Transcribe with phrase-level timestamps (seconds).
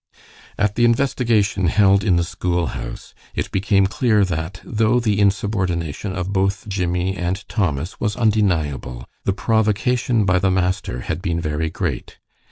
[0.57, 6.11] At the investigation held in the school house, it became clear that, though the insubordination
[6.13, 11.69] of both Jimmie and Thomas was undeniable, the provocation by the master had been very
[11.69, 12.17] great.